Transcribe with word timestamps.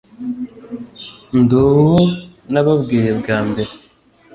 ndi 1.39 1.55
uwo 1.67 1.97
nababwiye 2.53 3.11
bwa 3.19 3.37
mbere. 3.47 3.71